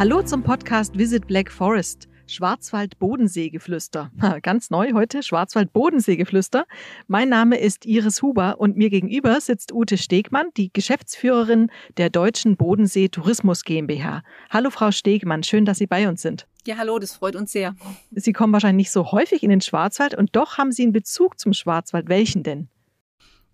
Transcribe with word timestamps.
Hallo 0.00 0.22
zum 0.22 0.42
Podcast 0.42 0.96
Visit 0.96 1.26
Black 1.26 1.52
Forest. 1.52 2.08
Schwarzwald-Bodensee-Geflüster. 2.26 4.10
Ganz 4.42 4.70
neu 4.70 4.94
heute, 4.94 5.22
Schwarzwald-Bodensee-Geflüster. 5.22 6.64
Mein 7.06 7.28
Name 7.28 7.58
ist 7.58 7.84
Iris 7.84 8.22
Huber 8.22 8.58
und 8.58 8.78
mir 8.78 8.88
gegenüber 8.88 9.38
sitzt 9.42 9.72
Ute 9.74 9.98
Stegmann, 9.98 10.46
die 10.56 10.72
Geschäftsführerin 10.72 11.70
der 11.98 12.08
Deutschen 12.08 12.56
Bodensee 12.56 13.08
Tourismus 13.08 13.62
GmbH. 13.62 14.22
Hallo 14.48 14.70
Frau 14.70 14.90
Stegmann, 14.90 15.42
schön, 15.42 15.66
dass 15.66 15.76
Sie 15.76 15.86
bei 15.86 16.08
uns 16.08 16.22
sind. 16.22 16.46
Ja, 16.66 16.78
hallo, 16.78 16.98
das 16.98 17.16
freut 17.16 17.36
uns 17.36 17.52
sehr. 17.52 17.74
Sie 18.10 18.32
kommen 18.32 18.54
wahrscheinlich 18.54 18.86
nicht 18.86 18.92
so 18.92 19.12
häufig 19.12 19.42
in 19.42 19.50
den 19.50 19.60
Schwarzwald 19.60 20.14
und 20.14 20.34
doch 20.34 20.56
haben 20.56 20.72
Sie 20.72 20.84
einen 20.84 20.92
Bezug 20.94 21.38
zum 21.38 21.52
Schwarzwald. 21.52 22.08
Welchen 22.08 22.42
denn? 22.42 22.70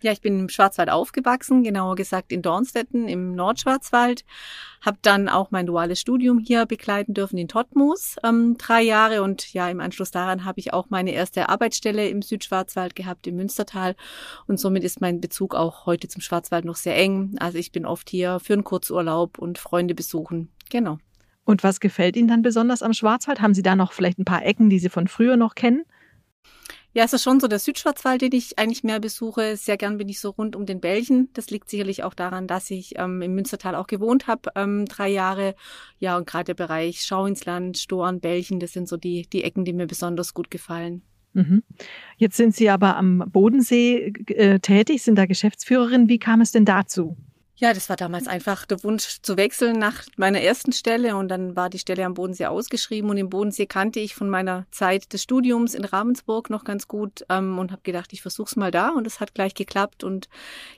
Ja, 0.02 0.12
ich 0.12 0.20
bin 0.20 0.38
im 0.38 0.48
Schwarzwald 0.50 0.91
aufgewachsen, 0.91 1.64
genauer 1.64 1.96
gesagt 1.96 2.30
in 2.30 2.42
Dornstetten 2.42 3.09
im 3.09 3.34
Nordschwarzwald. 3.34 4.24
Habe 4.82 4.98
dann 5.00 5.30
auch 5.30 5.50
mein 5.50 5.64
duales 5.64 6.00
Studium 6.00 6.38
hier 6.38 6.66
begleiten 6.66 7.14
dürfen 7.14 7.38
in 7.38 7.48
Todtmoos, 7.48 8.16
ähm, 8.23 8.56
drei 8.59 8.82
Jahre. 8.82 9.23
Und 9.23 9.54
ja, 9.54 9.70
im 9.70 9.80
Anschluss 9.80 10.10
daran 10.10 10.45
habe 10.45 10.60
ich 10.60 10.74
auch 10.74 10.90
meine 10.90 11.12
erste 11.12 11.48
Arbeitsstelle 11.48 12.09
im 12.09 12.20
Südschwarzwald 12.20 12.95
gehabt, 12.95 13.27
im 13.27 13.37
Münstertal. 13.37 13.96
Und 14.46 14.60
somit 14.60 14.84
ist 14.84 15.01
mein 15.01 15.20
Bezug 15.23 15.54
auch 15.54 15.87
heute 15.87 16.09
zum 16.09 16.20
Schwarzwald 16.20 16.66
noch 16.66 16.76
sehr 16.76 16.96
eng. 16.96 17.34
Also 17.40 17.56
ich 17.56 17.73
bin 17.73 17.87
oft 17.87 18.10
hier 18.10 18.38
für 18.38 18.52
einen 18.52 18.65
Kurzurlaub 18.65 19.38
und 19.38 19.56
Freunde 19.56 19.95
besuchen. 19.95 20.52
Genau. 20.68 20.98
Und 21.45 21.65
was 21.65 21.80
gefällt 21.80 22.16
Ihnen 22.16 22.28
dann 22.28 22.42
besonders 22.42 22.82
am 22.82 22.92
Schwarzwald? 22.92 23.40
Haben 23.40 23.54
Sie 23.54 23.62
da 23.62 23.76
noch 23.76 23.92
vielleicht 23.92 24.18
ein 24.18 24.24
paar 24.26 24.45
Ecken, 24.45 24.68
die 24.68 24.78
Sie 24.78 24.90
von 24.90 25.09
früher 25.09 25.38
noch 25.38 25.54
kennen? 25.54 25.84
Ja, 26.96 27.05
es 27.05 27.12
ist 27.12 27.24
schon 27.24 27.41
so 27.41 27.46
der 27.46 27.59
Südschwarzwald, 27.59 28.23
den 28.23 28.32
ich 28.32 28.59
eigentlich 28.59 28.82
mehr 28.82 29.01
besuche. 29.01 29.59
Sehr 29.59 29.76
gern 29.76 29.98
bin 29.98 30.09
ich 30.09 30.18
so 30.18 30.30
rund 30.30 30.57
um 30.57 30.65
den 30.65 30.80
Belchen. 30.80 31.29
Das 31.34 31.51
liegt 31.51 31.68
sicherlich 31.68 32.04
auch 32.04 32.15
daran, 32.15 32.46
dass 32.46 32.70
ich 32.70 32.95
ähm, 32.96 33.20
im 33.20 33.34
Münstertal 33.34 33.74
auch 33.74 33.87
gewohnt 33.87 34.26
habe, 34.29 34.48
ähm, 34.54 34.87
drei 34.87 35.10
Jahre. 35.10 35.57
Ja, 35.98 36.16
und 36.16 36.26
gerade 36.26 36.45
der 36.45 36.54
Bereich 36.54 37.02
Schau 37.02 37.26
ins 37.26 37.45
Land, 37.45 37.76
Storen, 37.76 38.20
Belchen, 38.20 38.60
das 38.60 38.73
sind 38.73 38.88
so 38.88 38.96
die, 38.96 39.29
die 39.30 39.45
Ecken, 39.45 39.66
die 39.66 39.74
mir 39.74 39.87
besonders 39.87 40.32
gut 40.32 40.51
gefallen. 40.51 41.02
Mhm. 41.35 41.65
Jetzt 42.16 42.38
sind 42.38 42.57
Sie 42.57 42.70
aber 42.70 42.96
am 42.96 43.24
Bodensee 43.30 44.15
äh, 44.29 44.59
tätig, 44.60 45.02
sind 45.02 45.16
da 45.16 45.26
Geschäftsführerin. 45.26 46.09
Wie 46.09 46.18
kam 46.18 46.40
es 46.40 46.52
denn 46.52 46.65
dazu? 46.65 47.18
Ja, 47.59 47.73
das 47.73 47.88
war 47.88 47.96
damals 47.96 48.29
einfach 48.29 48.66
der 48.66 48.85
Wunsch 48.85 49.23
zu 49.23 49.38
wechseln 49.38 49.79
nach 49.79 50.04
meiner 50.18 50.43
ersten 50.43 50.73
Stelle 50.73 51.16
und 51.16 51.29
dann 51.29 51.57
war 51.57 51.71
die 51.71 51.79
Stelle 51.79 52.04
am 52.04 52.13
Bodensee 52.13 52.45
ausgeschrieben 52.45 53.09
und 53.09 53.16
im 53.16 53.30
Bodensee 53.30 53.65
kannte 53.65 53.98
ich 53.98 54.15
von 54.15 54.29
meiner 54.29 54.66
Zeit 54.71 55.15
des 55.15 55.23
Studiums 55.23 55.74
in 55.74 55.87
Ravensburg 55.87 56.51
noch 56.51 56.65
ganz 56.65 56.87
gut 56.87 57.24
ähm, 57.30 57.59
und 57.59 57.73
habe 57.73 57.80
gedacht, 57.82 58.13
ich 58.13 58.21
versuch's 58.21 58.57
mal 58.57 58.71
da 58.71 58.90
und 58.90 59.07
es 59.07 59.21
hat 59.21 59.32
gleich 59.32 59.54
geklappt 59.54 60.04
und 60.04 60.29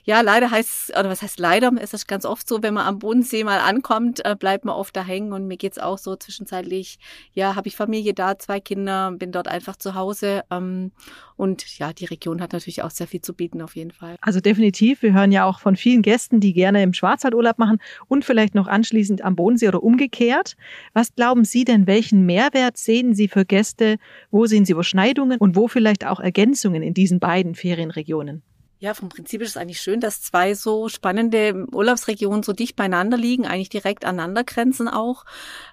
ja, 0.05 0.21
leider 0.21 0.51
heißt 0.51 0.91
oder 0.91 1.09
was 1.09 1.21
heißt 1.21 1.37
leider, 1.37 1.69
ist 1.81 1.93
es 1.93 2.07
ganz 2.07 2.23
oft 2.23 2.47
so, 2.47 2.63
wenn 2.63 2.75
man 2.75 2.87
am 2.87 2.99
Bodensee 2.99 3.43
mal 3.43 3.59
ankommt, 3.59 4.23
äh, 4.23 4.37
bleibt 4.39 4.63
man 4.63 4.75
oft 4.75 4.95
da 4.95 5.03
hängen 5.03 5.33
und 5.33 5.47
mir 5.47 5.57
geht's 5.57 5.79
auch 5.79 5.97
so 5.97 6.15
zwischenzeitlich, 6.15 6.97
ja, 7.33 7.55
habe 7.55 7.67
ich 7.67 7.75
Familie 7.75 8.13
da, 8.13 8.39
zwei 8.39 8.61
Kinder, 8.61 9.11
bin 9.11 9.33
dort 9.33 9.49
einfach 9.49 9.75
zu 9.75 9.95
Hause 9.95 10.45
ähm, 10.49 10.93
und 11.35 11.77
ja, 11.77 11.91
die 11.91 12.05
Region 12.05 12.41
hat 12.41 12.53
natürlich 12.53 12.83
auch 12.83 12.91
sehr 12.91 13.07
viel 13.07 13.21
zu 13.21 13.33
bieten 13.33 13.61
auf 13.61 13.75
jeden 13.75 13.91
Fall. 13.91 14.15
Also 14.21 14.39
definitiv, 14.39 15.01
wir 15.01 15.11
hören 15.11 15.33
ja 15.33 15.43
auch 15.43 15.59
von 15.59 15.75
vielen 15.75 16.03
Gästen, 16.03 16.39
die 16.39 16.53
gerne 16.53 16.68
gerne 16.69 16.83
im 16.83 16.93
Schwarzwaldurlaub 16.93 17.57
machen 17.57 17.79
und 18.07 18.23
vielleicht 18.23 18.53
noch 18.53 18.67
anschließend 18.67 19.23
am 19.23 19.35
Bodensee 19.35 19.67
oder 19.67 19.81
umgekehrt. 19.81 20.55
Was 20.93 21.13
glauben 21.15 21.43
Sie 21.43 21.65
denn, 21.65 21.87
welchen 21.87 22.25
Mehrwert 22.25 22.77
sehen 22.77 23.15
Sie 23.15 23.27
für 23.27 23.45
Gäste? 23.45 23.97
Wo 24.29 24.45
sehen 24.45 24.65
Sie 24.65 24.73
Überschneidungen 24.73 25.39
und 25.39 25.55
wo 25.55 25.67
vielleicht 25.67 26.05
auch 26.05 26.19
Ergänzungen 26.19 26.83
in 26.83 26.93
diesen 26.93 27.19
beiden 27.19 27.55
Ferienregionen? 27.55 28.43
Ja, 28.81 28.93
vom 28.93 29.09
Prinzip 29.09 29.41
ist 29.41 29.49
es 29.49 29.57
eigentlich 29.57 29.81
schön, 29.81 29.99
dass 29.99 30.21
zwei 30.21 30.53
so 30.53 30.87
spannende 30.87 31.67
Urlaubsregionen 31.73 32.43
so 32.43 32.53
dicht 32.53 32.77
beieinander 32.77 33.17
liegen, 33.17 33.45
eigentlich 33.45 33.67
direkt 33.67 34.05
aneinander 34.05 34.45
grenzen 34.45 34.87
auch. 34.87 35.25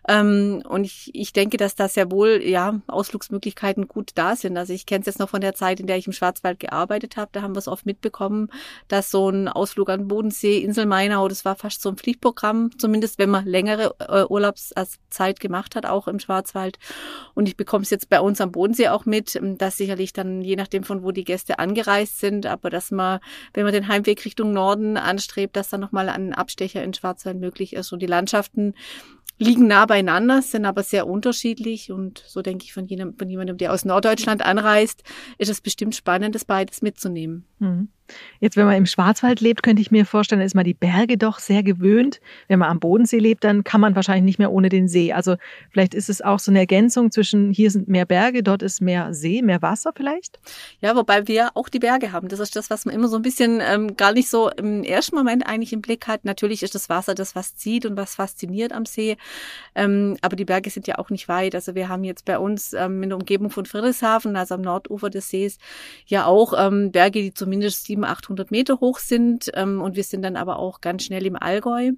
Ähm, 0.08 0.64
und 0.68 0.82
ich, 0.82 1.12
ich 1.14 1.32
denke, 1.32 1.56
dass 1.56 1.76
da 1.76 1.86
sehr 1.86 2.10
wohl 2.10 2.42
ja 2.42 2.80
Ausflugsmöglichkeiten 2.88 3.86
gut 3.86 4.10
da 4.16 4.34
sind. 4.34 4.56
Also 4.56 4.72
ich 4.72 4.86
kenne 4.86 5.02
es 5.02 5.06
jetzt 5.06 5.20
noch 5.20 5.28
von 5.28 5.40
der 5.40 5.54
Zeit, 5.54 5.78
in 5.78 5.86
der 5.86 5.98
ich 5.98 6.08
im 6.08 6.12
Schwarzwald 6.12 6.58
gearbeitet 6.58 7.16
habe. 7.16 7.30
Da 7.30 7.42
haben 7.42 7.54
wir 7.54 7.60
es 7.60 7.68
oft 7.68 7.86
mitbekommen, 7.86 8.48
dass 8.88 9.12
so 9.12 9.28
ein 9.28 9.46
Ausflug 9.46 9.88
an 9.88 10.08
Bodensee, 10.08 10.58
Insel 10.58 10.86
Mainau, 10.86 11.28
das 11.28 11.44
war 11.44 11.54
fast 11.54 11.82
so 11.82 11.90
ein 11.90 11.98
Pflichtprogramm, 11.98 12.76
zumindest 12.76 13.20
wenn 13.20 13.30
man 13.30 13.46
längere 13.46 13.94
äh, 14.00 14.24
Urlaubszeit 14.24 15.38
gemacht 15.38 15.76
hat, 15.76 15.86
auch 15.86 16.08
im 16.08 16.18
Schwarzwald. 16.18 16.80
Und 17.34 17.46
ich 17.46 17.56
bekomme 17.56 17.84
es 17.84 17.90
jetzt 17.90 18.08
bei 18.08 18.20
uns 18.20 18.40
am 18.40 18.50
Bodensee 18.50 18.88
auch 18.88 19.06
mit, 19.06 19.40
dass 19.58 19.76
sicherlich 19.76 20.12
dann 20.12 20.42
je 20.42 20.56
nachdem 20.56 20.82
von 20.82 21.04
wo 21.04 21.12
die 21.12 21.22
Gäste 21.22 21.60
angereist 21.60 22.18
sind, 22.18 22.46
aber 22.46 22.68
dass 22.68 22.95
man, 22.96 23.20
wenn 23.54 23.64
man 23.64 23.72
den 23.72 23.88
Heimweg 23.88 24.24
Richtung 24.24 24.52
Norden 24.52 24.96
anstrebt, 24.96 25.56
dass 25.56 25.68
dann 25.68 25.80
nochmal 25.80 26.08
ein 26.08 26.34
Abstecher 26.34 26.82
in 26.82 26.94
Schwarzwald 26.94 27.38
möglich 27.38 27.74
ist. 27.74 27.92
Und 27.92 28.00
die 28.00 28.06
Landschaften 28.06 28.74
liegen 29.38 29.66
nah 29.66 29.86
beieinander, 29.86 30.42
sind 30.42 30.64
aber 30.64 30.82
sehr 30.82 31.06
unterschiedlich. 31.06 31.92
Und 31.92 32.24
so 32.26 32.42
denke 32.42 32.64
ich 32.64 32.72
von, 32.72 32.86
jenem, 32.86 33.16
von 33.16 33.28
jemandem, 33.28 33.58
der 33.58 33.72
aus 33.72 33.84
Norddeutschland 33.84 34.42
anreist, 34.44 35.02
ist 35.38 35.50
es 35.50 35.60
bestimmt 35.60 35.94
spannend, 35.94 36.34
das 36.34 36.44
beides 36.44 36.82
mitzunehmen. 36.82 37.46
Mhm. 37.58 37.88
Jetzt, 38.40 38.56
wenn 38.56 38.66
man 38.66 38.76
im 38.76 38.86
Schwarzwald 38.86 39.40
lebt, 39.40 39.62
könnte 39.62 39.82
ich 39.82 39.90
mir 39.90 40.06
vorstellen, 40.06 40.40
ist 40.40 40.54
man 40.54 40.64
die 40.64 40.74
Berge 40.74 41.18
doch 41.18 41.38
sehr 41.38 41.62
gewöhnt. 41.62 42.20
Wenn 42.48 42.58
man 42.58 42.70
am 42.70 42.80
Bodensee 42.80 43.18
lebt, 43.18 43.44
dann 43.44 43.64
kann 43.64 43.80
man 43.80 43.96
wahrscheinlich 43.96 44.24
nicht 44.24 44.38
mehr 44.38 44.52
ohne 44.52 44.68
den 44.68 44.88
See. 44.88 45.12
Also 45.12 45.36
vielleicht 45.70 45.94
ist 45.94 46.08
es 46.08 46.22
auch 46.22 46.38
so 46.38 46.50
eine 46.50 46.60
Ergänzung 46.60 47.10
zwischen 47.10 47.50
hier 47.50 47.70
sind 47.70 47.88
mehr 47.88 48.06
Berge, 48.06 48.42
dort 48.42 48.62
ist 48.62 48.80
mehr 48.80 49.14
See, 49.14 49.42
mehr 49.42 49.62
Wasser 49.62 49.92
vielleicht? 49.94 50.38
Ja, 50.80 50.96
wobei 50.96 51.26
wir 51.26 51.50
auch 51.54 51.68
die 51.68 51.78
Berge 51.78 52.12
haben. 52.12 52.28
Das 52.28 52.40
ist 52.40 52.56
das, 52.56 52.70
was 52.70 52.84
man 52.84 52.94
immer 52.94 53.08
so 53.08 53.16
ein 53.16 53.22
bisschen 53.22 53.60
ähm, 53.60 53.96
gar 53.96 54.12
nicht 54.12 54.28
so 54.28 54.50
im 54.50 54.84
ersten 54.84 55.16
Moment 55.16 55.46
eigentlich 55.46 55.72
im 55.72 55.80
Blick 55.80 56.06
hat. 56.06 56.24
Natürlich 56.24 56.62
ist 56.62 56.74
das 56.74 56.88
Wasser 56.88 57.14
das, 57.14 57.34
was 57.34 57.56
zieht 57.56 57.86
und 57.86 57.96
was 57.96 58.14
fasziniert 58.14 58.72
am 58.72 58.86
See. 58.86 59.16
Ähm, 59.74 60.16
aber 60.22 60.36
die 60.36 60.44
Berge 60.44 60.70
sind 60.70 60.86
ja 60.86 60.98
auch 60.98 61.10
nicht 61.10 61.28
weit. 61.28 61.54
Also 61.54 61.74
wir 61.74 61.88
haben 61.88 62.04
jetzt 62.04 62.24
bei 62.24 62.38
uns 62.38 62.72
ähm, 62.72 63.02
in 63.02 63.10
der 63.10 63.18
Umgebung 63.18 63.50
von 63.50 63.66
Friedrichshafen, 63.66 64.36
also 64.36 64.54
am 64.54 64.62
Nordufer 64.62 65.10
des 65.10 65.28
Sees, 65.28 65.58
ja 66.06 66.26
auch 66.26 66.52
ähm, 66.56 66.92
Berge, 66.92 67.20
die 67.20 67.34
zumindest 67.34 67.88
700, 67.96 68.10
800 68.10 68.50
Meter 68.50 68.80
hoch 68.80 68.98
sind. 68.98 69.50
Ähm, 69.54 69.80
und 69.80 69.96
wir 69.96 70.04
sind 70.04 70.22
dann 70.22 70.36
aber 70.36 70.58
auch 70.58 70.80
ganz 70.80 71.04
schnell 71.04 71.26
im 71.26 71.36
Allgäu 71.36 71.92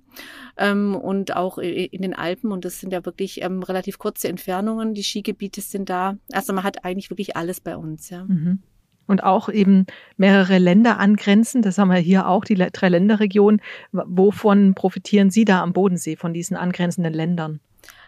ähm, 0.57 0.95
und 0.95 1.37
auch 1.37 1.59
in 1.59 2.03
den 2.03 2.15
Alpen. 2.15 2.53
Und 2.53 2.65
das 2.65 2.81
sind 2.81 2.93
ja 2.93 3.05
wirklich 3.05 3.43
ähm, 3.43 3.63
relativ 3.63 3.99
kurze 3.99 4.29
Entfernungen. 4.29 4.95
Die 4.95 5.03
Skigebiete 5.03 5.61
sind 5.61 5.91
da. 5.91 6.17
Also 6.33 6.53
man 6.53 6.65
hat 6.65 6.85
eigentlich 6.85 7.11
wirklich 7.11 7.37
alles 7.37 7.61
bei 7.61 7.77
uns. 7.77 8.11
Ja. 8.11 8.25
Mhm 8.25 8.63
und 9.09 9.25
auch 9.25 9.49
eben 9.49 9.87
mehrere 10.19 10.59
Länder 10.59 10.99
angrenzen. 10.99 11.63
Das 11.63 11.79
haben 11.79 11.89
wir 11.89 11.97
hier 11.97 12.29
auch, 12.29 12.45
die 12.45 12.55
drei 12.55 12.91
Länderregionen. 12.91 13.63
Wovon 13.91 14.75
profitieren 14.75 15.31
Sie 15.31 15.47
da 15.47 15.63
am 15.63 15.73
Bodensee 15.73 16.15
von 16.15 16.35
diesen 16.35 16.59
angrenzenden 16.59 17.15
Ländern? 17.15 17.61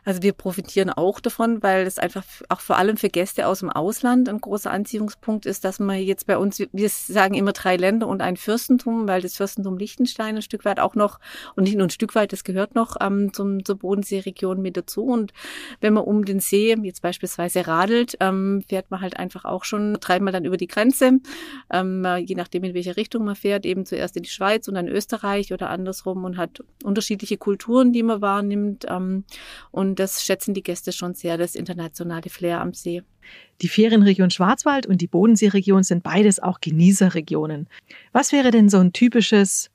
Also 0.05 0.23
wir 0.23 0.33
profitieren 0.33 0.91
auch 0.91 1.21
davon, 1.21 1.63
weil 1.63 1.87
es 1.87 1.99
einfach 1.99 2.25
auch 2.49 2.61
vor 2.61 2.79
allem 2.79 2.97
für 2.97 3.09
Gäste 3.09 3.47
aus 3.47 3.61
dem 3.61 3.71
Ausland 3.71 4.29
ein 4.29 4.41
großer 4.41 4.71
Anziehungspunkt 4.71 5.47
ist, 5.47 5.65
dass 5.65 5.79
man 5.79 5.99
jetzt 5.99 6.27
bei 6.27 6.39
uns, 6.39 6.63
wir 6.73 6.89
sagen 6.89 7.35
immer 7.35 7.53
drei 7.53 7.77
Länder 7.77 8.09
und 8.09 8.23
ein 8.23 8.37
Fürstentum, 8.37 9.09
weil 9.09 9.23
das 9.23 9.37
Fürstentum 9.37 9.77
Liechtenstein 9.77 10.37
ein 10.37 10.43
Stück 10.43 10.65
weit 10.65 10.81
auch 10.81 10.95
noch, 10.95 11.19
und 11.57 11.65
nicht 11.65 11.77
nur 11.77 11.87
ein 11.87 11.91
Stück 11.91 12.15
weit, 12.15 12.33
das 12.33 12.45
gehört 12.45 12.75
noch 12.75 12.97
ähm, 13.01 13.33
zum, 13.33 13.65
zur 13.65 13.77
Bodenseeregion 13.77 14.61
mit 14.61 14.77
dazu. 14.77 15.05
Und 15.05 15.33
wenn 15.81 15.93
man 15.93 16.05
um 16.05 16.25
den 16.25 16.41
See 16.41 16.75
jetzt 16.83 17.03
beispielsweise 17.03 17.67
radelt, 17.67 18.17
ähm, 18.21 18.63
fährt 18.69 18.91
man 18.91 19.01
halt 19.01 19.19
einfach 19.19 19.45
auch 19.45 19.65
schon 19.65 19.95
dreimal 20.01 20.33
dann 20.33 20.45
über 20.45 20.57
die 20.57 20.69
Grenze, 20.69 21.19
ähm, 21.71 22.07
je 22.25 22.35
nachdem 22.35 22.65
in 22.65 22.75
welche 22.75 22.97
Richtung 22.97 23.25
man 23.25 23.37
fährt, 23.37 23.67
eben 23.67 23.87
zuerst 23.87 24.17
in 24.17 24.23
die 24.23 24.31
Schweiz 24.31 24.69
und 24.69 24.75
dann 24.75 24.89
Österreich 24.89 25.53
oder 25.53 25.71
andersrum 25.71 26.25
und 26.25 26.37
hat 26.37 26.63
unterschiedliche 26.85 27.37
Kulturen, 27.37 27.93
die 27.93 28.03
man 28.03 28.21
wahrnimmt. 28.21 28.87
Ähm, 28.89 29.25
und 29.71 29.90
und 29.91 29.99
das 29.99 30.25
schätzen 30.25 30.55
die 30.55 30.63
Gäste 30.63 30.93
schon 30.93 31.15
sehr, 31.15 31.37
das 31.37 31.57
internationale 31.57 32.31
Flair 32.31 32.61
am 32.61 32.75
See. 32.75 33.03
Die 33.61 33.69
Ferienregion 33.69 34.31
Schwarzwald 34.31 34.87
und 34.87 35.01
die 35.01 35.09
Bodenseeregion 35.09 35.83
sind 35.83 36.03
beides 36.05 36.41
auch 36.41 36.61
Genießerregionen. 36.61 37.69
Was 38.13 38.33
wäre 38.33 38.53
denn 38.53 38.69
so 38.69 38.79
ein 38.79 38.93
typisches 38.93 39.70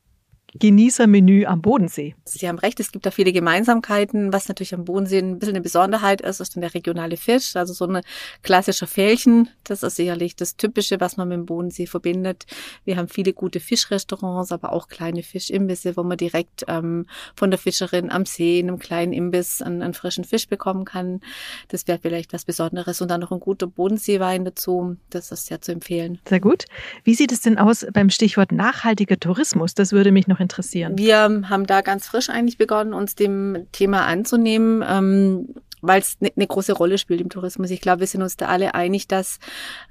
Genießermenü 0.59 1.45
am 1.45 1.61
Bodensee. 1.61 2.15
Sie 2.23 2.47
haben 2.47 2.59
recht, 2.59 2.79
es 2.79 2.91
gibt 2.91 3.05
da 3.05 3.11
viele 3.11 3.33
Gemeinsamkeiten. 3.33 4.31
Was 4.31 4.47
natürlich 4.47 4.73
am 4.73 4.85
Bodensee 4.85 5.19
ein 5.19 5.37
bisschen 5.39 5.55
eine 5.55 5.61
Besonderheit 5.61 6.21
ist, 6.21 6.39
ist 6.39 6.55
dann 6.55 6.61
der 6.61 6.73
regionale 6.73 7.17
Fisch, 7.17 7.55
also 7.55 7.73
so 7.73 7.85
ein 7.85 8.01
klassischer 8.41 8.87
Fällchen. 8.87 9.49
Das 9.65 9.83
ist 9.83 9.97
sicherlich 9.97 10.35
das 10.35 10.55
Typische, 10.55 10.99
was 11.01 11.17
man 11.17 11.27
mit 11.27 11.37
dem 11.37 11.45
Bodensee 11.45 11.87
verbindet. 11.87 12.45
Wir 12.85 12.95
haben 12.97 13.09
viele 13.09 13.33
gute 13.33 13.59
Fischrestaurants, 13.59 14.51
aber 14.51 14.71
auch 14.71 14.87
kleine 14.87 15.23
Fischimbisse, 15.23 15.97
wo 15.97 16.03
man 16.03 16.17
direkt 16.17 16.63
ähm, 16.67 17.05
von 17.35 17.51
der 17.51 17.59
Fischerin 17.59 18.09
am 18.09 18.25
See 18.25 18.59
in 18.59 18.69
einem 18.69 18.79
kleinen 18.79 19.11
Imbiss 19.11 19.61
einen, 19.61 19.81
einen 19.81 19.93
frischen 19.93 20.23
Fisch 20.23 20.47
bekommen 20.47 20.85
kann. 20.85 21.19
Das 21.67 21.87
wäre 21.87 21.99
vielleicht 22.01 22.31
was 22.31 22.45
Besonderes. 22.45 23.01
Und 23.01 23.09
dann 23.09 23.21
noch 23.21 23.31
ein 23.31 23.39
guter 23.39 23.67
Bodenseewein 23.67 24.45
dazu. 24.45 24.95
Das 25.09 25.31
ist 25.31 25.47
sehr 25.47 25.61
zu 25.61 25.73
empfehlen. 25.73 26.19
Sehr 26.27 26.39
gut. 26.39 26.65
Wie 27.03 27.15
sieht 27.15 27.31
es 27.31 27.41
denn 27.41 27.57
aus 27.57 27.85
beim 27.91 28.09
Stichwort 28.09 28.51
nachhaltiger 28.51 29.19
Tourismus? 29.19 29.73
Das 29.73 29.91
würde 29.91 30.11
mich 30.11 30.27
noch 30.27 30.39
interessieren? 30.45 30.97
Wir 30.97 31.17
haben 31.49 31.65
da 31.65 31.81
ganz 31.81 32.07
frisch 32.07 32.29
eigentlich 32.29 32.57
begonnen, 32.57 32.93
uns 32.93 33.15
dem 33.15 33.67
Thema 33.71 34.05
anzunehmen. 34.05 34.83
Ähm, 34.87 35.55
weil 35.87 36.01
es 36.01 36.17
eine 36.19 36.31
ne 36.35 36.47
große 36.47 36.73
Rolle 36.73 36.97
spielt 36.97 37.21
im 37.21 37.29
Tourismus. 37.29 37.69
Ich 37.71 37.81
glaube, 37.81 38.01
wir 38.01 38.07
sind 38.07 38.21
uns 38.21 38.37
da 38.37 38.47
alle 38.47 38.73
einig, 38.75 39.07
dass 39.07 39.39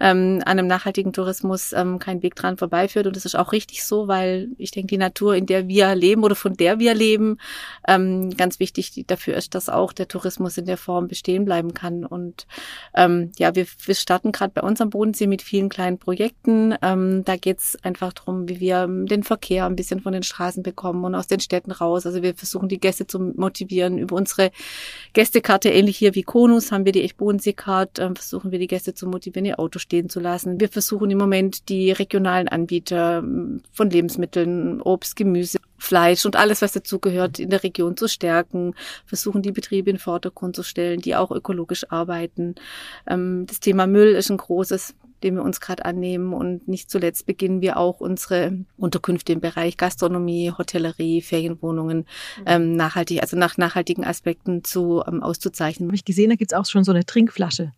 ähm, 0.00 0.42
an 0.44 0.58
einem 0.58 0.66
nachhaltigen 0.66 1.12
Tourismus 1.12 1.72
ähm, 1.72 1.98
kein 1.98 2.22
Weg 2.22 2.34
dran 2.34 2.56
vorbeiführt. 2.56 3.06
Und 3.06 3.16
das 3.16 3.24
ist 3.24 3.34
auch 3.34 3.52
richtig 3.52 3.84
so, 3.84 4.08
weil 4.08 4.48
ich 4.58 4.70
denke, 4.70 4.88
die 4.88 4.98
Natur, 4.98 5.34
in 5.36 5.46
der 5.46 5.68
wir 5.68 5.94
leben 5.94 6.22
oder 6.22 6.34
von 6.34 6.54
der 6.54 6.78
wir 6.78 6.94
leben, 6.94 7.38
ähm, 7.88 8.30
ganz 8.36 8.60
wichtig 8.60 9.04
dafür 9.06 9.34
ist, 9.34 9.54
dass 9.54 9.68
auch 9.68 9.92
der 9.92 10.08
Tourismus 10.08 10.58
in 10.58 10.66
der 10.66 10.76
Form 10.76 11.08
bestehen 11.08 11.44
bleiben 11.44 11.74
kann. 11.74 12.04
Und 12.04 12.46
ähm, 12.94 13.32
ja, 13.38 13.54
wir, 13.54 13.66
wir 13.84 13.94
starten 13.94 14.32
gerade 14.32 14.52
bei 14.54 14.62
uns 14.62 14.80
am 14.80 14.90
Bodensee 14.90 15.26
mit 15.26 15.42
vielen 15.42 15.68
kleinen 15.68 15.98
Projekten. 15.98 16.74
Ähm, 16.82 17.24
da 17.24 17.36
geht 17.36 17.58
es 17.58 17.78
einfach 17.82 18.12
darum, 18.12 18.48
wie 18.48 18.60
wir 18.60 18.86
den 18.86 19.22
Verkehr 19.22 19.66
ein 19.66 19.76
bisschen 19.76 20.00
von 20.00 20.12
den 20.12 20.22
Straßen 20.22 20.62
bekommen 20.62 21.04
und 21.04 21.14
aus 21.14 21.26
den 21.26 21.40
Städten 21.40 21.72
raus. 21.72 22.06
Also 22.06 22.22
wir 22.22 22.34
versuchen 22.34 22.68
die 22.68 22.78
Gäste 22.78 23.06
zu 23.06 23.18
motivieren 23.18 23.98
über 23.98 24.16
unsere 24.16 24.50
Gästekarte, 25.12 25.70
ähnlich 25.84 25.98
hier 25.98 26.14
wie 26.14 26.22
Konus, 26.22 26.72
haben 26.72 26.86
wir 26.86 26.92
die 26.92 27.02
Echt 27.02 27.18
Bodensee-Card, 27.18 27.98
äh, 27.98 28.14
versuchen 28.14 28.50
wir 28.50 28.58
die 28.58 28.66
Gäste 28.66 28.94
zu 28.94 29.06
motivieren, 29.06 29.44
ihr 29.44 29.60
Auto 29.60 29.78
stehen 29.78 30.08
zu 30.08 30.18
lassen. 30.18 30.58
Wir 30.58 30.70
versuchen 30.70 31.10
im 31.10 31.18
Moment 31.18 31.68
die 31.68 31.92
regionalen 31.92 32.48
Anbieter 32.48 33.18
ähm, 33.18 33.60
von 33.70 33.90
Lebensmitteln, 33.90 34.80
Obst, 34.80 35.14
Gemüse, 35.14 35.58
Fleisch 35.76 36.24
und 36.24 36.36
alles, 36.36 36.62
was 36.62 36.72
dazugehört, 36.72 37.38
in 37.38 37.50
der 37.50 37.62
Region 37.62 37.98
zu 37.98 38.08
stärken, 38.08 38.74
versuchen 39.04 39.42
die 39.42 39.52
Betriebe 39.52 39.90
in 39.90 39.98
Vordergrund 39.98 40.56
zu 40.56 40.62
stellen, 40.62 41.00
die 41.00 41.16
auch 41.16 41.30
ökologisch 41.30 41.84
arbeiten. 41.90 42.54
Ähm, 43.06 43.44
das 43.46 43.60
Thema 43.60 43.86
Müll 43.86 44.14
ist 44.14 44.30
ein 44.30 44.38
großes 44.38 44.94
den 45.24 45.36
wir 45.36 45.42
uns 45.42 45.60
gerade 45.60 45.84
annehmen. 45.84 46.32
Und 46.32 46.68
nicht 46.68 46.90
zuletzt 46.90 47.26
beginnen 47.26 47.60
wir 47.60 47.76
auch 47.76 48.00
unsere 48.00 48.58
Unterkünfte 48.76 49.32
im 49.32 49.40
Bereich 49.40 49.76
Gastronomie, 49.76 50.52
Hotellerie, 50.56 51.22
Ferienwohnungen 51.22 51.98
mhm. 51.98 52.42
ähm, 52.46 52.76
nachhaltig, 52.76 53.22
also 53.22 53.36
nach 53.36 53.56
nachhaltigen 53.56 54.04
Aspekten 54.04 54.62
zu 54.62 55.02
ähm, 55.08 55.22
auszuzeichnen. 55.22 55.88
Habe 55.88 55.96
ich 55.96 56.04
gesehen, 56.04 56.30
da 56.30 56.36
gibt's 56.36 56.54
auch 56.54 56.66
schon 56.66 56.84
so 56.84 56.92
eine 56.92 57.04
Trinkflasche. 57.04 57.72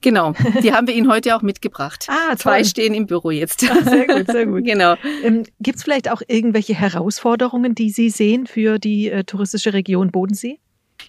Genau, 0.00 0.32
die 0.62 0.72
haben 0.72 0.86
wir 0.86 0.94
Ihnen 0.94 1.10
heute 1.10 1.36
auch 1.36 1.42
mitgebracht. 1.42 2.06
Ah, 2.08 2.28
toll. 2.28 2.38
Zwei 2.38 2.64
stehen 2.64 2.94
im 2.94 3.06
Büro 3.06 3.30
jetzt. 3.30 3.68
Ah, 3.68 3.82
sehr 3.82 4.06
gut, 4.06 4.30
sehr 4.30 4.46
gut. 4.46 4.64
genau. 4.64 4.94
Ähm, 5.24 5.42
Gibt 5.60 5.78
es 5.78 5.84
vielleicht 5.84 6.10
auch 6.10 6.22
irgendwelche 6.26 6.74
Herausforderungen, 6.74 7.74
die 7.74 7.90
Sie 7.90 8.10
sehen 8.10 8.46
für 8.46 8.78
die 8.78 9.10
äh, 9.10 9.24
touristische 9.24 9.72
Region 9.72 10.10
Bodensee? 10.10 10.60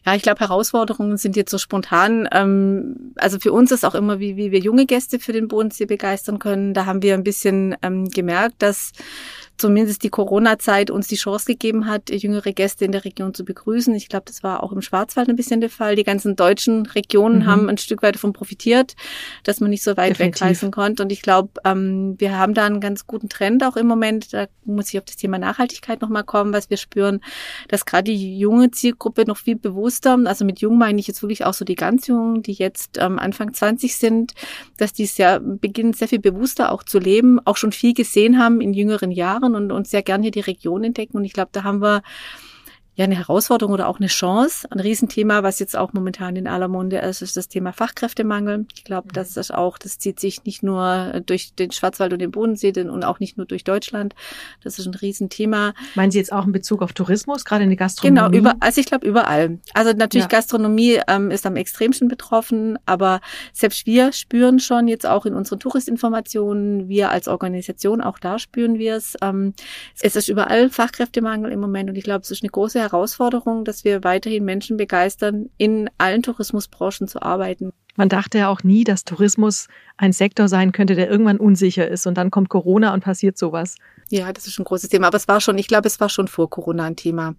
Ja, 0.06 0.16
ich 0.16 0.22
glaube, 0.22 0.40
Herausforderungen 0.40 1.18
sind 1.18 1.36
jetzt 1.36 1.52
so 1.52 1.58
spontan. 1.58 2.28
Ähm, 2.32 3.14
also 3.16 3.40
für 3.40 3.52
uns 3.52 3.72
ist 3.72 3.86
auch 3.86 3.96
immer, 3.96 4.20
wie, 4.20 4.38
wie 4.38 4.52
wir 4.52 4.60
junge 4.60 4.86
Gäste 4.86 5.20
für 5.20 5.34
den 5.34 5.48
Bodensee 5.48 5.86
begeistern 5.86 6.40
können. 6.40 6.74
Da 6.74 6.86
haben 6.86 7.02
wir 7.02 7.14
ein 7.14 7.24
bisschen 7.24 7.76
ähm, 7.82 8.10
gemerkt, 8.10 8.56
dass 8.60 8.92
zumindest 9.60 10.04
die 10.04 10.10
Corona-Zeit 10.10 10.90
uns 10.90 11.08
die 11.08 11.16
Chance 11.16 11.46
gegeben 11.46 11.86
hat, 11.86 12.10
jüngere 12.10 12.52
Gäste 12.54 12.86
in 12.86 12.92
der 12.92 13.06
Region 13.06 13.34
zu 13.34 13.46
begrüßen. 13.46 13.94
Ich 13.94 14.10
glaube, 14.10 14.26
das 14.28 14.42
war 14.42 14.64
auch 14.64 14.72
im 14.72 14.82
Schwarzwald 14.82 15.30
ein 15.30 15.36
bisschen 15.36 15.62
der 15.62 15.70
Fall. 15.70 15.96
Die 15.96 16.04
ganzen 16.04 16.36
deutschen 16.36 16.86
Regionen 16.86 17.40
mhm. 17.40 17.46
haben 17.46 17.70
ein 17.70 17.78
Stück 17.78 18.02
weit 18.02 18.16
davon 18.16 18.34
profitiert, 18.34 18.96
dass 19.44 19.60
man 19.60 19.70
nicht 19.70 19.84
so 19.84 19.98
weit 19.98 20.12
Definitiv. 20.12 20.42
wegreisen 20.42 20.72
konnte. 20.72 21.04
Und 21.04 21.12
ich 21.12 21.22
glaube, 21.22 21.50
ähm, 21.66 22.16
wir 22.18 22.38
haben 22.38 22.54
da 22.54 22.66
einen 22.66 22.80
ganz 22.80 23.06
guten 23.06 23.30
Trend 23.30 23.64
auch 23.64 23.76
im 23.76 23.88
Moment. 23.88 24.34
Da 24.34 24.48
muss 24.66 24.90
ich 24.90 24.98
auf 24.98 25.06
das 25.06 25.18
Thema 25.18 25.38
Nachhaltigkeit 25.38 26.02
nochmal 26.02 26.24
kommen, 26.24 26.54
was 26.54 26.70
wir 26.70 26.78
spüren, 26.78 27.22
dass 27.68 27.86
gerade 27.86 28.12
die 28.12 28.40
junge 28.40 28.72
Zielgruppe 28.72 29.26
noch 29.26 29.38
viel 29.38 29.56
bewusster, 29.56 30.18
also 30.26 30.46
mit 30.46 30.60
jung 30.60 30.78
meine 30.78 31.00
ich 31.00 31.08
jetzt 31.08 31.22
wirklich 31.22 31.46
auch 31.46 31.54
so 31.54 31.66
die 31.66 31.76
ganz 31.76 32.08
Jungen, 32.08 32.42
die 32.44 32.54
jetzt 32.54 32.98
ähm, 32.98 33.20
Anfang 33.20 33.54
20 33.54 33.96
sind, 33.96 34.34
dass 34.78 34.94
die 34.94 35.06
sehr 35.06 35.40
beginnen, 35.40 35.94
sehr 35.94 36.08
viel 36.08 36.20
bewusster 36.20 36.72
auch 36.72 36.84
zu 36.84 37.00
leben, 37.00 37.40
auch 37.46 37.58
schon 37.58 37.72
viel 37.72 37.94
gesehen 37.94 38.40
haben 38.40 38.62
in 38.62 38.74
jüngeren 38.74 39.12
Jahren 39.12 39.49
und, 39.56 39.72
und 39.72 39.88
sehr 39.88 40.04
gerne 40.04 40.24
hier 40.24 40.32
die 40.32 40.40
Region 40.40 40.84
entdecken. 40.84 41.18
Und 41.18 41.26
ich 41.26 41.34
glaube, 41.34 41.50
da 41.52 41.64
haben 41.64 41.82
wir 41.82 42.02
ja 43.00 43.06
eine 43.06 43.16
Herausforderung 43.16 43.74
oder 43.74 43.88
auch 43.88 44.00
eine 44.00 44.08
Chance. 44.08 44.68
Ein 44.70 44.82
Riesenthema, 44.82 45.42
was 45.42 45.60
jetzt 45.60 45.78
auch 45.78 45.94
momentan 45.94 46.36
in 46.36 46.48
aller 46.48 46.68
Munde 46.68 46.98
ist, 46.98 47.22
ist 47.22 47.38
das 47.38 47.48
Thema 47.48 47.72
Fachkräftemangel. 47.72 48.66
Ich 48.76 48.84
glaube, 48.84 49.08
mhm. 49.08 49.14
das 49.14 49.38
ist 49.38 49.54
auch, 49.54 49.78
das 49.78 50.00
zieht 50.00 50.20
sich 50.20 50.44
nicht 50.44 50.64
nur 50.64 51.22
durch 51.26 51.56
den 51.56 51.72
Schwarzwald 51.72 52.12
und 52.12 52.20
den 52.20 52.32
Bodensee 52.32 52.74
und 52.78 53.06
auch 53.06 53.20
nicht 53.20 53.38
nur 53.38 53.46
durch 53.46 53.64
Deutschland. 53.64 54.16
Das 54.64 54.80
ist 54.80 54.86
ein 54.86 54.94
Riesenthema. 54.94 55.74
Meinen 55.96 56.12
Sie 56.12 56.18
jetzt 56.18 56.34
auch 56.34 56.46
in 56.46 56.52
Bezug 56.52 56.82
auf 56.82 56.92
Tourismus, 56.92 57.46
gerade 57.46 57.64
in 57.64 57.70
der 57.70 57.78
Gastronomie? 57.78 58.20
Genau, 58.20 58.38
über, 58.38 58.56
also 58.60 58.82
ich 58.82 58.88
glaube 58.88 59.08
überall. 59.08 59.60
Also 59.74 59.94
natürlich 59.94 60.26
ja. 60.26 60.38
Gastronomie 60.38 61.00
ähm, 61.08 61.32
ist 61.32 61.46
am 61.46 61.56
extremsten 61.56 62.10
betroffen, 62.10 62.78
aber 62.86 63.22
selbst 63.54 63.86
wir 63.86 64.12
spüren 64.12 64.60
schon 64.60 64.90
jetzt 64.90 65.06
auch 65.06 65.26
in 65.26 65.36
unseren 65.36 65.60
Touristinformationen, 65.62 66.90
wir 66.90 67.12
als 67.12 67.30
Organisation, 67.30 68.02
auch 68.02 68.20
da 68.20 68.40
spüren 68.40 68.78
wir 68.78 68.96
es. 68.96 69.16
Ähm, 69.22 69.54
es 70.02 70.18
ist 70.18 70.28
überall 70.28 70.70
Fachkräftemangel 70.70 71.50
im 71.54 71.62
Moment 71.62 71.90
und 71.90 71.96
ich 71.96 72.04
glaube, 72.04 72.24
es 72.24 72.32
ist 72.32 72.44
eine 72.44 72.50
große 72.50 72.89
Herausforderung, 72.92 73.66
dass 73.66 73.84
wir 73.84 74.04
weiterhin 74.04 74.46
Menschen 74.46 74.78
begeistern, 74.78 75.50
in 75.58 75.90
allen 75.98 76.24
Tourismusbranchen 76.24 77.08
zu 77.08 77.22
arbeiten. 77.22 77.72
Man 77.96 78.10
dachte 78.10 78.38
ja 78.38 78.50
auch 78.50 78.64
nie, 78.64 78.84
dass 78.84 79.04
Tourismus 79.04 79.68
ein 79.98 80.14
Sektor 80.14 80.48
sein 80.48 80.72
könnte, 80.72 80.96
der 80.96 81.10
irgendwann 81.10 81.38
unsicher 81.38 81.88
ist 81.88 82.08
und 82.08 82.18
dann 82.18 82.32
kommt 82.32 82.50
Corona 82.50 82.94
und 82.94 83.04
passiert 83.04 83.38
sowas. 83.38 83.76
Ja, 84.12 84.34
das 84.34 84.48
ist 84.48 84.58
ein 84.58 84.64
großes 84.64 84.90
Thema. 84.90 85.08
Aber 85.08 85.18
es 85.18 85.28
war 85.28 85.40
schon, 85.40 85.58
ich 85.60 85.68
glaube, 85.68 85.88
es 85.88 86.00
war 86.00 86.10
schon 86.10 86.28
vor 86.28 86.50
Corona 86.50 86.86
ein 86.86 86.96
Thema. 86.96 87.36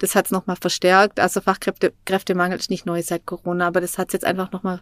Das 0.00 0.14
hat 0.14 0.26
es 0.26 0.30
nochmal 0.30 0.56
verstärkt. 0.56 1.18
Also 1.18 1.40
Fachkräftemangel 1.40 2.58
ist 2.58 2.68
nicht 2.68 2.84
neu 2.84 3.00
seit 3.02 3.24
Corona, 3.24 3.66
aber 3.66 3.80
das 3.80 3.96
hat 3.96 4.08
es 4.08 4.12
jetzt 4.12 4.24
einfach 4.26 4.52
nochmal 4.52 4.80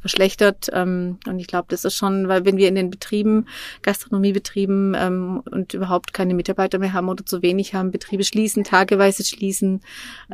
verschlechtert. 0.00 0.68
Ähm, 0.72 1.18
und 1.26 1.38
ich 1.38 1.46
glaube, 1.46 1.66
das 1.68 1.84
ist 1.84 1.94
schon, 1.94 2.26
weil 2.26 2.44
wenn 2.44 2.56
wir 2.56 2.66
in 2.66 2.74
den 2.74 2.90
Betrieben, 2.90 3.46
Gastronomiebetrieben 3.82 4.96
ähm, 4.98 5.42
und 5.48 5.74
überhaupt 5.74 6.12
keine 6.12 6.34
Mitarbeiter 6.34 6.80
mehr 6.80 6.92
haben 6.92 7.08
oder 7.08 7.24
zu 7.24 7.40
wenig 7.40 7.72
haben, 7.72 7.92
Betriebe 7.92 8.24
schließen, 8.24 8.64
tageweise 8.64 9.24
schließen, 9.24 9.82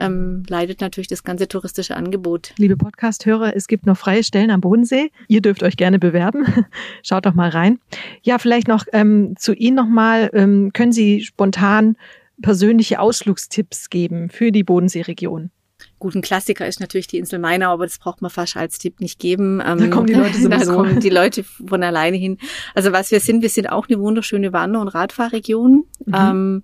ähm, 0.01 0.43
leidet 0.49 0.81
natürlich 0.81 1.09
das 1.09 1.23
ganze 1.23 1.49
touristische 1.49 1.97
Angebot. 1.97 2.55
Liebe 2.57 2.79
Podcast-Hörer, 2.79 3.55
es 3.55 3.69
gibt 3.69 3.85
noch 3.85 3.99
freie 3.99 4.25
Stellen 4.25 4.51
am 4.51 4.63
Bodensee. 4.63 5.11
Ihr 5.29 5.43
dürft 5.43 5.63
euch 5.63 5.77
gerne 5.77 5.99
bewerben. 5.99 6.47
Schaut 7.03 7.27
doch 7.27 7.35
mal 7.35 7.51
rein. 7.51 7.79
Ja, 8.23 8.39
vielleicht 8.39 8.69
noch 8.69 8.87
ähm, 8.95 9.35
zu 9.37 9.53
Ihnen 9.53 9.77
nochmal. 9.77 10.31
Ähm, 10.33 10.46
ähm, 10.47 10.73
können 10.73 10.93
Sie 10.93 11.23
spontan 11.23 11.97
persönliche 12.41 13.01
Ausflugstipps 13.01 13.91
geben 13.91 14.31
für 14.31 14.53
die 14.53 14.65
Bodenseeregion? 14.65 15.51
Gut, 15.99 16.15
ein 16.15 16.23
Klassiker 16.23 16.67
ist 16.67 16.81
natürlich 16.81 17.07
die 17.07 17.19
Insel 17.19 17.39
Mainau, 17.39 17.73
aber 17.73 17.85
das 17.85 17.99
braucht 17.99 18.23
man 18.23 18.31
fast 18.31 18.57
als 18.57 18.79
Tipp 18.79 19.01
nicht 19.01 19.19
geben. 19.19 19.63
Ähm, 19.67 19.79
da 19.79 19.87
kommen 19.89 20.07
die 20.07 20.15
Leute 20.15 20.39
sowieso. 20.39 20.71
Da 20.71 20.75
kommen 20.75 21.01
die 21.01 21.11
Leute 21.11 21.45
von 21.45 21.83
alleine 21.83 22.17
hin. 22.17 22.39
Also 22.75 22.93
was 22.93 23.11
wir 23.11 23.21
sind, 23.21 23.43
wir 23.43 23.49
sind 23.49 23.67
auch 23.67 23.89
eine 23.89 23.99
wunderschöne 23.99 24.53
Wander- 24.53 24.81
und 24.81 24.89
Radfahrregion. 24.89 25.85
Mhm. 26.05 26.15
Ähm, 26.15 26.63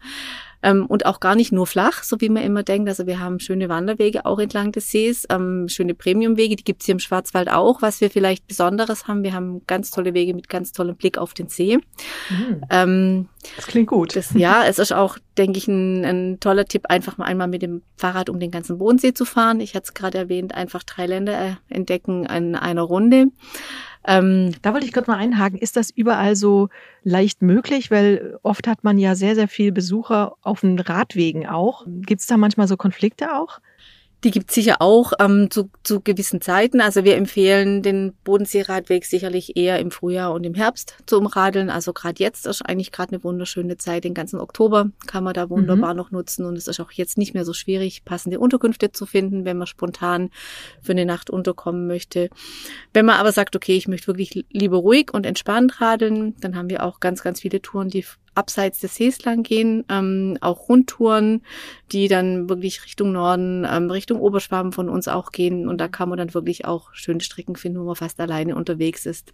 ähm, 0.63 0.87
und 0.87 1.07
auch 1.07 1.21
gar 1.21 1.35
nicht 1.35 1.51
nur 1.53 1.67
flach, 1.67 2.03
so 2.05 2.21
wie 2.21 2.29
man 2.29 2.43
immer 2.43 2.63
denkt. 2.63 2.89
Also 2.89 3.07
wir 3.07 3.19
haben 3.19 3.41
schöne 3.41 3.69
Wanderwege 3.69 4.25
auch 4.25 4.39
entlang 4.39 4.71
des 4.73 4.91
Sees, 4.91 5.27
ähm, 5.29 5.69
schöne 5.69 5.95
Premiumwege, 5.95 6.57
die 6.57 6.65
gibt's 6.65 6.87
hier 6.87 6.93
im 6.93 7.01
Schwarzwald 7.01 7.51
auch. 7.51 7.83
Was 7.83 8.01
wir 8.01 8.11
vielleicht 8.11 8.47
Besonderes 8.47 9.09
haben, 9.09 9.25
wir 9.25 9.33
haben 9.33 9.63
ganz 9.67 9.91
tolle 9.91 10.15
Wege 10.15 10.35
mit 10.35 10.49
ganz 10.49 10.73
tollem 10.73 10.97
Blick 10.97 11.19
auf 11.19 11.35
den 11.35 11.49
See. 11.49 11.79
Mhm. 12.31 12.63
Ähm, 12.71 13.29
das 13.57 13.67
klingt 13.67 13.89
gut. 13.89 14.15
Das, 14.15 14.33
ja, 14.35 14.65
es 14.65 14.79
ist 14.79 14.93
auch, 14.93 15.19
denke 15.37 15.59
ich, 15.59 15.69
ein, 15.69 16.05
ein 16.05 16.41
toller 16.41 16.65
Tipp, 16.65 16.87
einfach 16.89 17.19
mal 17.19 17.25
einmal 17.25 17.49
mit 17.49 17.63
dem 17.63 17.83
Fahrrad 17.97 18.31
um 18.31 18.39
den 18.39 18.51
ganzen 18.51 18.79
Bodensee 18.79 19.15
zu 19.15 19.25
fahren. 19.25 19.61
Ich 19.61 19.75
hatte 19.75 19.85
es 19.85 19.95
gerade 19.95 20.19
erwähnt, 20.19 20.55
einfach 20.55 20.83
drei 20.83 21.07
Länder 21.07 21.39
äh, 21.39 21.55
entdecken 21.69 22.25
in 22.27 22.55
einer 22.55 22.83
Runde. 22.83 23.27
Ähm, 24.05 24.53
da 24.63 24.73
wollte 24.73 24.87
ich 24.87 24.93
kurz 24.93 25.07
mal 25.07 25.17
einhaken. 25.17 25.59
Ist 25.59 25.77
das 25.77 25.91
überall 25.91 26.37
so 26.37 26.69
leicht 27.05 27.43
möglich? 27.43 27.91
Weil 27.91 28.39
oft 28.43 28.67
hat 28.67 28.85
man 28.85 28.99
ja 28.99 29.15
sehr, 29.15 29.35
sehr 29.35 29.49
viel 29.49 29.73
Besucher 29.73 30.35
auf 30.43 30.61
den 30.61 30.79
Radwegen 30.79 31.47
auch. 31.47 31.85
Gibt 31.87 32.21
es 32.21 32.27
da 32.27 32.37
manchmal 32.37 32.69
so 32.69 32.77
Konflikte 32.77 33.35
auch? 33.37 33.61
Die 34.25 34.31
gibt 34.31 34.53
sicher 34.53 34.77
auch 34.81 35.13
ähm, 35.19 35.51
zu, 35.51 35.69
zu 35.83 36.01
gewissen 36.01 36.41
Zeiten. 36.41 36.81
Also 36.81 37.03
wir 37.03 37.17
empfehlen 37.17 37.83
den 37.83 38.13
Bodenseeradweg 38.23 39.05
sicherlich 39.05 39.57
eher 39.57 39.81
im 39.81 39.91
Frühjahr 39.91 40.33
und 40.33 40.45
im 40.45 40.55
Herbst 40.55 40.97
zu 41.07 41.19
umradeln. 41.19 41.71
Also 41.71 41.93
gerade 41.93 42.23
jetzt 42.23 42.47
ist 42.47 42.63
eigentlich 42.63 42.93
gerade 42.93 43.13
eine 43.13 43.25
wunderschöne 43.25 43.79
Zeit. 43.79 44.05
Den 44.05 44.15
ganzen 44.15 44.39
Oktober 44.39 44.91
kann 45.09 45.25
man 45.25 45.35
da 45.35 45.51
wunderbar 45.51 45.95
mhm. 45.95 45.97
noch 45.97 46.11
nutzen. 46.13 46.47
Und 46.47 46.57
es 46.57 46.69
ist 46.69 46.79
auch 46.79 46.93
jetzt 46.93 47.19
nicht 47.19 47.35
mehr 47.35 47.45
so 47.45 47.53
schwierig, 47.53 48.05
passende 48.05 48.39
Unterkünfte 48.39 48.93
zu 48.93 49.07
finden, 49.07 49.45
wenn 49.45 49.59
man 49.59 49.67
spontan 49.67 50.31
für 50.81 50.93
eine 50.93 51.05
Nacht 51.05 51.29
unterkommen 51.29 51.89
möchte. 51.89 52.31
Wenn 52.93 53.07
man 53.07 53.17
aber 53.17 53.33
sagt, 53.33 53.57
okay, 53.57 53.77
ich 53.77 53.89
möchte 53.89 54.07
wirklich 54.07 54.45
lieber 54.51 54.77
ruhig 54.77 55.13
und 55.13 55.27
entspannt 55.27 55.81
radeln, 55.81 56.37
dann 56.41 56.55
haben 56.55 56.71
wir 56.71 56.85
auch 56.85 57.01
ganz, 57.01 57.23
ganz 57.23 57.41
viele 57.41 57.61
Touren, 57.61 57.89
die 57.89 58.05
abseits 58.35 58.81
des 58.81 58.95
Sees 58.95 59.25
lang 59.25 59.43
gehen, 59.43 59.85
ähm, 59.89 60.39
auch 60.41 60.69
Rundtouren, 60.69 61.43
die 61.91 62.09
dann 62.09 62.49
wirklich 62.49 62.85
Richtung 62.85 63.13
Norden, 63.13 63.67
ähm, 63.71 63.91
Richtung 63.91 64.21
Oberschwaben 64.21 64.73
von 64.73 64.89
uns 64.89 65.09
auch 65.09 65.33
gehen. 65.33 65.69
Und 65.69 65.81
da 65.81 65.89
kann 65.89 66.09
man 66.09 66.19
dann 66.19 66.35
wirklich 66.35 66.65
auch 66.65 66.95
schöne 66.95 67.21
Strecken 67.21 67.57
finden, 67.57 67.81
wo 67.81 67.85
man 67.85 67.97
fast 67.97 68.21
alleine 68.21 68.57
unterwegs 68.57 69.07
ist. 69.07 69.33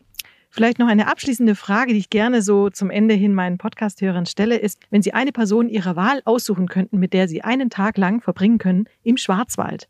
Vielleicht 0.50 0.78
noch 0.78 0.88
eine 0.88 1.08
abschließende 1.08 1.54
Frage, 1.54 1.92
die 1.92 1.98
ich 1.98 2.10
gerne 2.10 2.40
so 2.40 2.70
zum 2.70 2.90
Ende 2.90 3.14
hin 3.14 3.34
meinen 3.34 3.58
Podcast-Hörern 3.58 4.24
stelle, 4.24 4.56
ist, 4.56 4.80
wenn 4.90 5.02
Sie 5.02 5.12
eine 5.12 5.30
Person 5.30 5.68
Ihrer 5.68 5.94
Wahl 5.94 6.22
aussuchen 6.24 6.68
könnten, 6.68 6.98
mit 6.98 7.12
der 7.12 7.28
Sie 7.28 7.42
einen 7.42 7.68
Tag 7.68 7.98
lang 7.98 8.22
verbringen 8.22 8.58
können 8.58 8.88
im 9.02 9.18
Schwarzwald, 9.18 9.88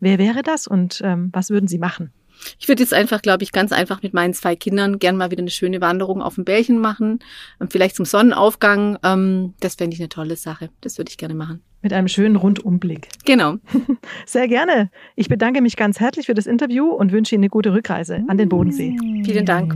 wer 0.00 0.18
wäre 0.18 0.42
das 0.42 0.66
und 0.66 1.02
ähm, 1.04 1.28
was 1.32 1.50
würden 1.50 1.68
Sie 1.68 1.78
machen? 1.78 2.12
Ich 2.58 2.68
würde 2.68 2.82
jetzt 2.82 2.94
einfach, 2.94 3.22
glaube 3.22 3.42
ich, 3.42 3.52
ganz 3.52 3.72
einfach 3.72 4.02
mit 4.02 4.14
meinen 4.14 4.34
zwei 4.34 4.56
Kindern 4.56 4.98
gern 4.98 5.16
mal 5.16 5.30
wieder 5.30 5.42
eine 5.42 5.50
schöne 5.50 5.80
Wanderung 5.80 6.22
auf 6.22 6.36
dem 6.36 6.44
Bärchen 6.44 6.78
machen. 6.78 7.20
Ähm, 7.60 7.68
vielleicht 7.70 7.96
zum 7.96 8.04
Sonnenaufgang. 8.04 8.98
Ähm, 9.02 9.54
das 9.60 9.76
fände 9.76 9.94
ich 9.94 10.00
eine 10.00 10.08
tolle 10.08 10.36
Sache. 10.36 10.70
Das 10.80 10.98
würde 10.98 11.10
ich 11.10 11.18
gerne 11.18 11.34
machen. 11.34 11.62
Mit 11.82 11.92
einem 11.92 12.08
schönen 12.08 12.36
Rundumblick. 12.36 13.08
Genau. 13.24 13.56
Sehr 14.24 14.48
gerne. 14.48 14.90
Ich 15.14 15.28
bedanke 15.28 15.60
mich 15.60 15.76
ganz 15.76 16.00
herzlich 16.00 16.26
für 16.26 16.34
das 16.34 16.46
Interview 16.46 16.86
und 16.86 17.12
wünsche 17.12 17.34
Ihnen 17.34 17.44
eine 17.44 17.50
gute 17.50 17.74
Rückreise 17.74 18.24
an 18.26 18.38
den 18.38 18.48
Bodensee. 18.48 18.96
Vielen 19.24 19.44
Dank. 19.44 19.74